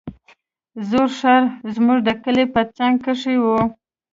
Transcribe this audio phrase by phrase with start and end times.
[0.87, 1.43] زوړ ښار
[1.75, 3.45] زموږ د کلي په څنگ کښې و.